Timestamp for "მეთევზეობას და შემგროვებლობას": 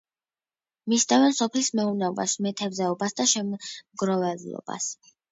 2.45-4.89